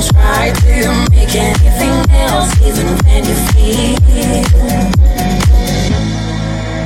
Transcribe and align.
Don't 0.00 0.12
try 0.12 0.50
to 0.50 1.10
make 1.10 1.34
anything 1.34 2.10
else, 2.10 2.58
even 2.62 2.86
when 3.04 3.22
you 3.22 3.34
feel. 3.52 3.98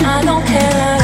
I 0.05 0.23
don't 0.25 0.45
care. 0.45 1.04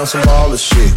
on 0.00 0.06
some 0.06 0.22
baller 0.22 0.58
shit. 0.58 0.89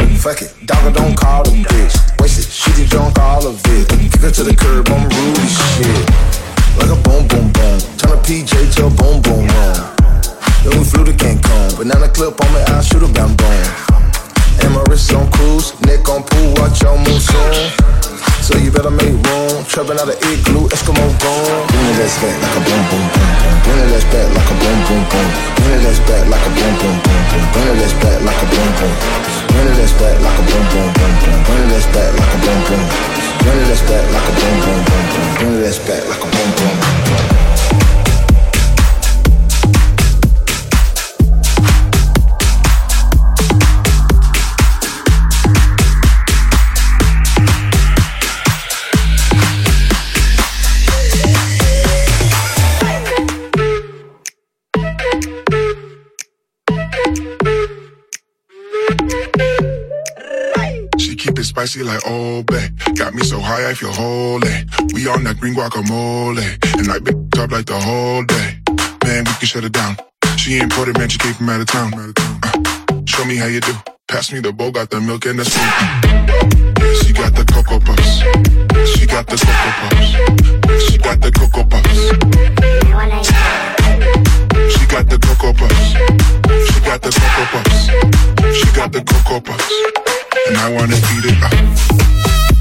Like 61.83 62.01
oh, 62.07 62.39
like 62.39 62.49
Obey. 62.49 62.69
Got 62.95 63.13
me 63.13 63.23
so 63.23 63.39
high, 63.39 63.69
I 63.69 63.73
feel 63.73 63.91
holy. 63.91 64.47
We 64.93 65.07
on 65.07 65.23
that 65.25 65.37
green 65.39 65.53
guacamole. 65.53 66.39
And 66.79 66.89
I 66.89 66.99
big 66.99 67.15
up 67.37 67.51
like 67.51 67.65
the 67.65 67.77
whole 67.77 68.23
day. 68.23 68.57
Man, 69.03 69.25
we 69.25 69.33
can 69.35 69.47
shut 69.47 69.65
it 69.65 69.73
down. 69.73 69.97
She 70.37 70.59
imported, 70.59 70.97
man, 70.97 71.09
she 71.09 71.17
came 71.17 71.33
from 71.33 71.49
out 71.49 71.59
of 71.59 71.67
town. 71.67 71.91
Uh, 71.93 72.13
show 73.05 73.25
me 73.25 73.35
how 73.35 73.47
you 73.47 73.59
do. 73.59 73.73
Pass 74.07 74.31
me 74.31 74.39
the 74.39 74.53
bowl, 74.53 74.71
got 74.71 74.89
the 74.91 75.01
milk 75.01 75.25
and 75.25 75.39
the 75.39 75.45
spoon. 75.45 75.67
She 77.03 77.11
got 77.11 77.35
the 77.35 77.43
cocoa 77.51 77.79
puffs. 77.79 78.23
She 78.95 79.05
got 79.05 79.27
the 79.27 79.35
cocoa 79.35 79.73
puffs. 79.83 80.87
She 80.87 80.97
got 80.97 81.19
the 81.19 81.31
cocoa 81.31 81.63
puffs. 81.67 81.99
She 84.71 84.85
got 84.87 85.09
the 85.09 85.19
cocoa 85.19 85.51
puffs. 85.51 85.91
She 86.63 86.79
got 86.79 87.01
the 87.01 87.11
cocoa 87.11 87.45
puffs. 87.51 87.91
She 88.55 88.71
got 88.71 88.91
the 88.93 89.03
cocoa 89.03 89.41
puffs 89.41 90.02
and 90.47 90.57
I 90.57 90.69
wanna 90.73 90.95
eat 90.95 91.25
it. 91.25 92.52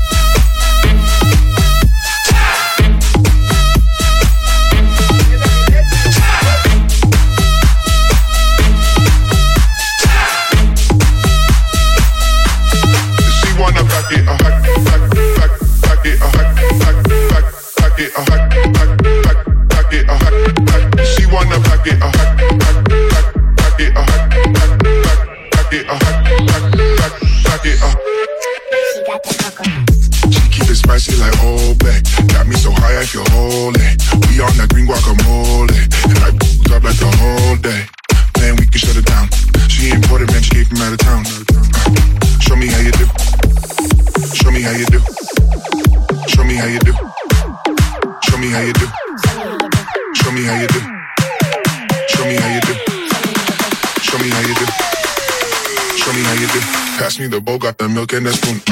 tienes 58.12 58.36
punto 58.40 58.71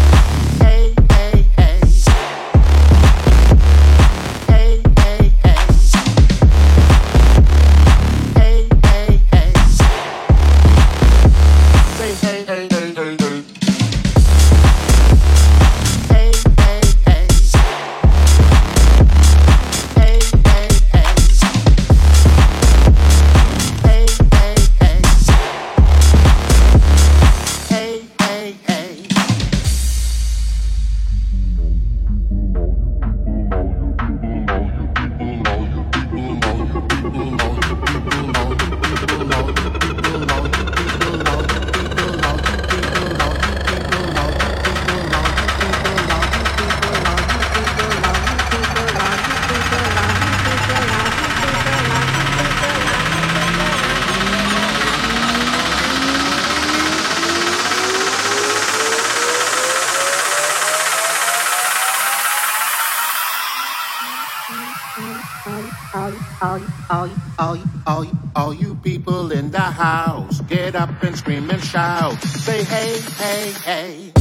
hey, 73.21 73.51
hey. 73.51 74.20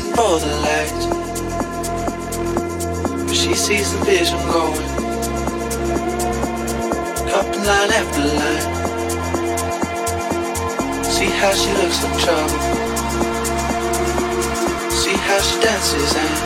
didn't 0.00 0.12
the 0.38 0.46
lights. 0.68 1.06
But 3.24 3.34
she 3.34 3.54
sees 3.54 3.92
the 3.92 3.98
vision 4.04 4.38
going. 4.52 4.88
Cupping 7.30 7.64
line 7.64 7.92
after 8.00 8.22
line. 8.42 8.66
See 11.02 11.30
how 11.40 11.52
she 11.60 11.70
looks 11.80 12.04
in 12.04 12.12
trouble. 12.24 12.60
See 15.00 15.16
how 15.28 15.40
she 15.46 15.56
dances 15.64 16.12
and 16.24 16.36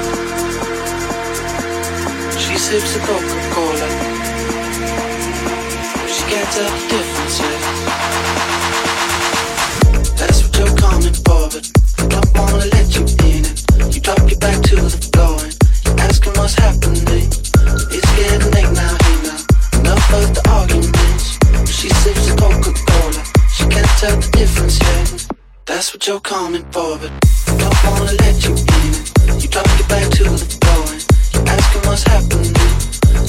she 2.38 2.56
sips 2.56 2.94
a 2.94 2.98
Coca-Cola. 3.00 3.88
She 6.14 6.22
gets 6.30 6.56
up 6.64 6.74
different 6.88 7.30
the. 7.30 7.59
you're 26.10 26.18
coming 26.18 26.64
forward. 26.72 27.12
I 27.46 27.54
don't 27.54 27.84
wanna 27.86 28.10
let 28.18 28.42
you 28.42 28.50
in. 28.50 29.38
You 29.38 29.46
drop 29.46 29.66
your 29.78 29.86
back 29.86 30.10
to 30.18 30.24
the 30.24 30.42
floor 30.58 30.82
and 30.90 31.06
you're 31.30 31.46
asking 31.46 31.82
what's 31.86 32.02
happening. 32.02 32.50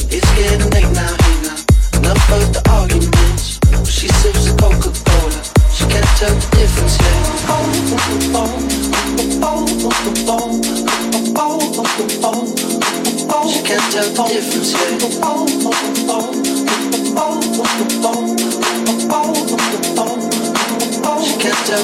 It's 0.09 0.29
getting 0.33 0.65
late 0.73 0.89
now, 0.89 1.13
hey 1.21 1.37
now. 1.45 1.61
Enough 2.01 2.31
of 2.33 2.53
the 2.57 2.61
arguments. 2.73 3.61
She 3.85 4.07
sips 4.07 4.49
a 4.49 4.53
Coca 4.57 4.89
Cola. 5.05 5.41
She 5.69 5.85
can't 5.93 6.09
tell 6.17 6.33
the 6.33 6.47
difference 6.57 6.97
yet. 6.97 7.21
She 13.45 13.61
can't 13.61 13.85
tell 13.93 14.09
the 14.09 14.23
difference 14.33 14.73
yet. 14.73 16.00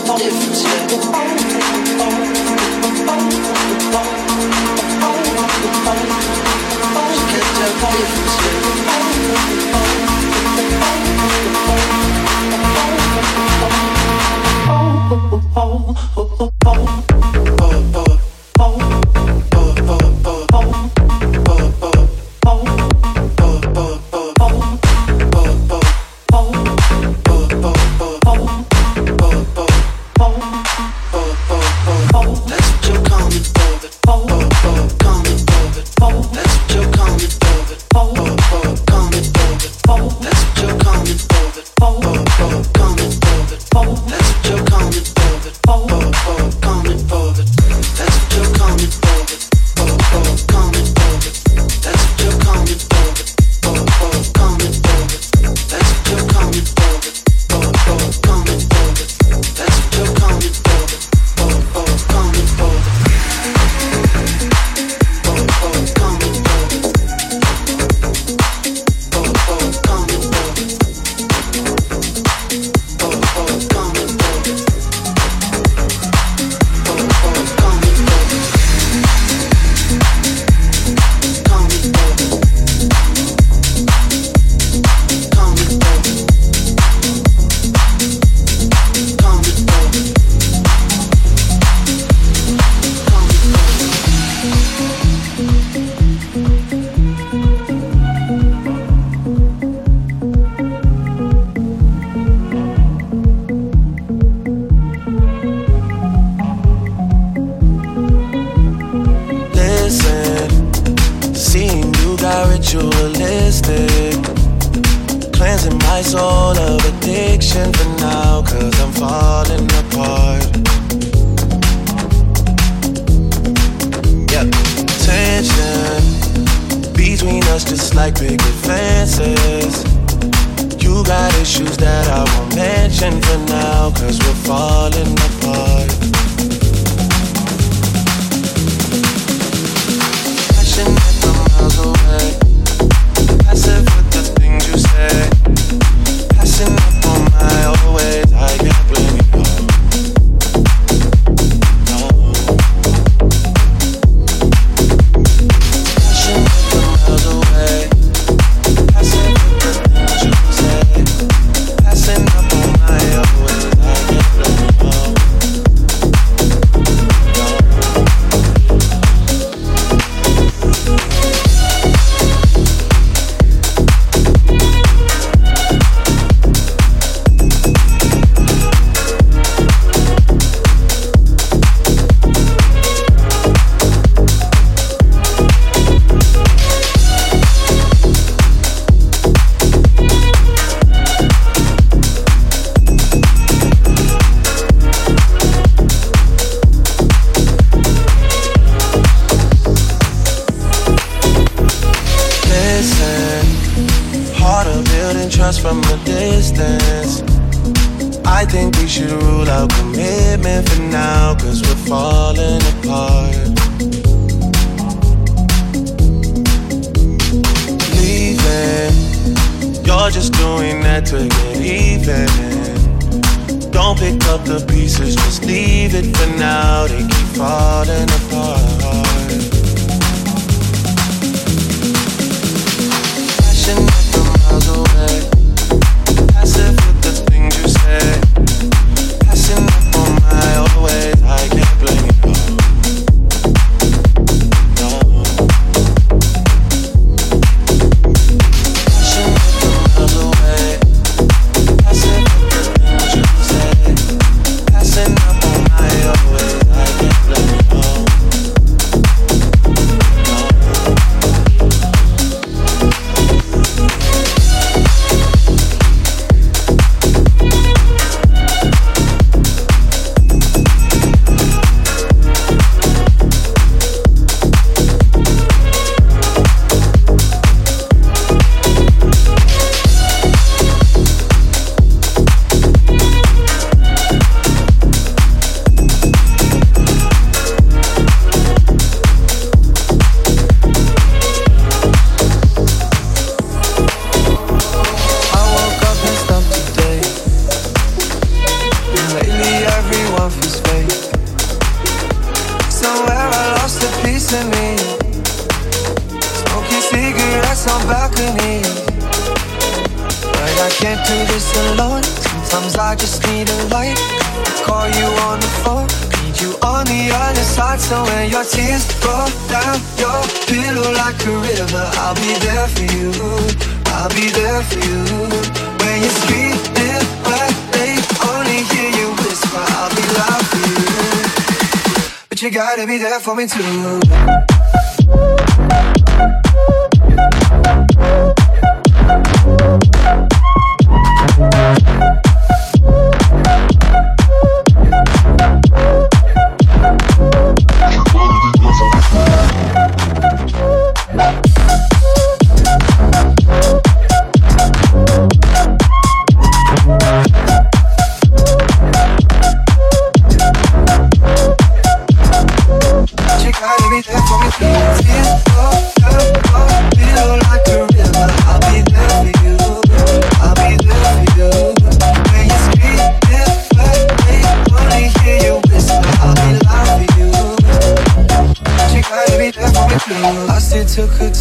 porte 0.06 0.24
des 0.24 0.30
frontières. 0.30 1.17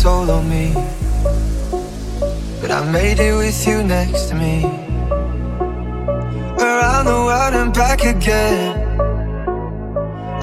solo 0.06 0.40
me. 0.40 0.66
But 2.60 2.70
I 2.78 2.80
made 2.96 3.18
it 3.18 3.34
with 3.42 3.60
you 3.66 3.82
next 3.82 4.22
to 4.28 4.34
me. 4.36 4.54
Around 6.66 7.04
the 7.12 7.20
world 7.26 7.54
and 7.60 7.72
back 7.74 8.00
again. 8.14 8.68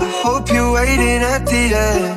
I 0.05 0.07
hope 0.22 0.51
you're 0.53 0.74
waiting 0.80 1.22
at 1.34 1.43
the 1.51 1.64
end. 1.91 2.16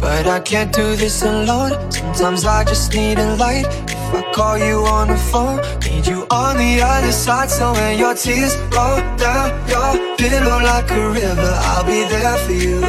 But 0.00 0.24
I 0.36 0.40
can't 0.40 0.72
do 0.72 0.86
this 0.96 1.22
alone. 1.22 1.72
Sometimes 1.92 2.46
I 2.46 2.64
just 2.64 2.94
need 2.94 3.18
a 3.18 3.36
light. 3.36 3.66
If 3.94 4.14
I 4.20 4.22
call 4.32 4.56
you 4.56 4.76
on 4.96 5.08
the 5.08 5.20
phone, 5.30 5.58
need 5.84 6.06
you 6.06 6.20
on 6.30 6.56
the 6.56 6.72
other 6.92 7.12
side. 7.12 7.50
So 7.50 7.74
when 7.74 7.98
your 7.98 8.14
tears 8.14 8.56
roll 8.74 9.00
down 9.24 9.48
your 9.72 9.90
pillow 10.16 10.58
like 10.70 10.90
a 11.00 11.02
river, 11.18 11.52
I'll 11.70 11.84
be 11.84 12.00
there 12.14 12.38
for 12.44 12.56
you. 12.64 12.80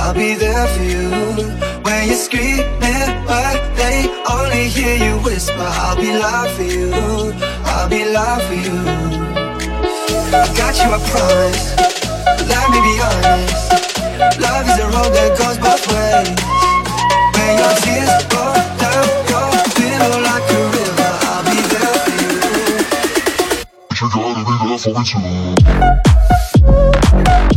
I'll 0.00 0.12
be 0.12 0.34
there 0.34 0.66
for 0.74 0.84
you. 0.94 1.75
When 1.86 2.08
you're 2.08 2.16
screaming, 2.16 2.66
but 3.30 3.76
they 3.76 4.10
only 4.28 4.66
hear 4.66 4.96
you 4.96 5.18
whisper. 5.22 5.54
I'll 5.56 5.94
be 5.94 6.10
loud 6.18 6.50
for 6.56 6.64
you. 6.64 6.90
I'll 7.64 7.88
be 7.88 8.04
loud 8.04 8.42
for 8.42 8.54
you. 8.54 8.74
I 10.34 10.50
got 10.58 10.74
you, 10.82 10.90
I 10.90 10.98
promise. 11.06 11.76
Let 12.50 12.66
me 12.74 12.80
be 12.82 12.98
honest. 13.06 13.70
Love 14.42 14.66
is 14.66 14.78
a 14.82 14.86
road 14.90 15.14
that 15.14 15.38
goes 15.38 15.58
both 15.62 15.86
ways. 15.94 16.34
When 17.38 17.54
your 17.54 17.74
tears 17.86 18.10
roll 18.34 18.58
down 18.82 19.06
your 19.30 19.46
pillow 19.78 20.18
like 20.26 20.42
a 20.42 20.62
river, 20.74 21.12
I'll 21.30 21.46
be 21.46 21.58
there 21.70 21.94
for 22.02 22.14
you. 22.18 22.34
But 23.86 23.96
you 24.00 24.06
gotta 24.10 24.42
be 24.42 24.54
there 24.66 24.78
for 24.82 24.90
me 24.90 25.02
too. 27.52 27.55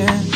attention. 0.00 0.29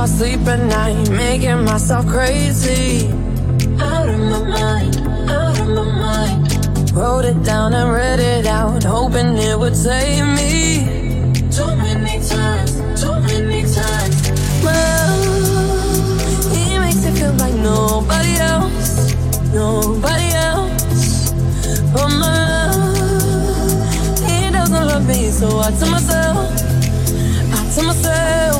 My 0.00 0.06
sleep 0.06 0.40
at 0.46 0.60
night, 0.60 1.10
making 1.10 1.62
myself 1.62 2.06
crazy. 2.06 3.06
Out 3.78 4.08
of 4.08 4.18
my 4.32 4.42
mind, 4.58 4.96
out 5.28 5.60
of 5.60 5.68
my 5.68 5.84
mind. 6.04 6.92
Wrote 6.94 7.26
it 7.26 7.42
down 7.44 7.74
and 7.74 7.92
read 7.92 8.18
it 8.18 8.46
out, 8.46 8.82
hoping 8.82 9.36
it 9.36 9.58
would 9.58 9.76
save 9.76 10.24
me. 10.38 10.54
Too 11.56 11.72
many 11.84 12.16
times, 12.32 12.70
too 12.98 13.16
many 13.28 13.60
times. 13.78 14.16
Well, 14.64 15.20
he 16.54 16.78
makes 16.78 17.04
it 17.04 17.14
feel 17.18 17.34
like 17.34 17.56
nobody 17.56 18.34
else, 18.52 19.12
nobody 19.52 20.28
else. 20.48 21.32
But 21.92 22.08
my 22.22 22.36
love, 22.72 24.18
he 24.26 24.50
doesn't 24.50 24.86
love 24.92 25.06
me, 25.06 25.28
so 25.28 25.58
I 25.58 25.70
tell 25.78 25.90
myself, 25.90 26.38
I 27.52 27.70
tell 27.74 27.84
myself. 27.84 28.59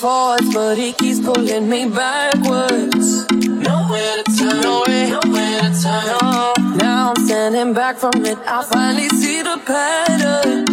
Forwards, 0.00 0.54
but 0.54 0.78
he 0.78 0.92
keeps 0.94 1.20
pulling 1.20 1.68
me 1.68 1.86
backwards. 1.86 3.30
Nowhere 3.30 4.16
to 4.16 4.24
turn, 4.38 4.60
nowhere, 4.62 5.08
nowhere 5.10 5.60
to 5.60 5.82
turn. 5.82 6.06
No. 6.08 6.54
Now 6.76 7.12
I'm 7.14 7.26
standing 7.26 7.74
back 7.74 7.98
from 7.98 8.24
it. 8.24 8.38
I 8.46 8.62
finally 8.64 9.10
see 9.10 9.42
the 9.42 9.60
pattern. 9.66 10.64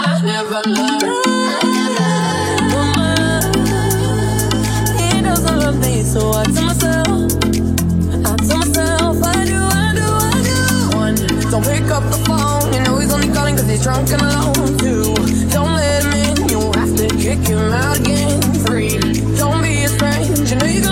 I 0.00 0.12
never 0.24 0.62
learned. 0.76 1.04
He 4.98 5.20
doesn't 5.20 5.58
love 5.60 5.78
me, 5.80 6.02
so 6.02 6.32
I 6.32 6.44
tell 6.44 6.64
myself, 6.64 7.08
I 8.24 8.36
tell 8.48 8.58
myself, 8.64 9.22
I 9.24 9.44
do, 9.44 9.60
I 9.60 9.92
do, 9.98 10.06
I 10.08 10.40
do. 10.48 10.96
One, 10.96 11.16
don't 11.50 11.64
pick 11.64 11.90
up 11.90 12.04
the 12.10 12.20
phone. 12.24 12.72
You 12.72 12.80
know 12.84 12.98
he's 12.98 13.12
only 13.12 13.28
calling 13.28 13.56
cause 13.56 13.68
he's 13.68 13.82
drunk 13.82 14.10
and 14.10 14.22
alone. 14.22 14.78
Two, 14.78 15.14
don't 15.52 15.74
let 15.74 16.02
him 16.04 16.12
in. 16.14 16.48
You 16.48 16.72
have 16.80 16.96
to 16.96 17.08
kick 17.18 17.46
him 17.46 17.70
out 17.70 18.00
again. 18.00 18.53
You 20.44 20.56
know 20.56 20.66
you're 20.66 20.83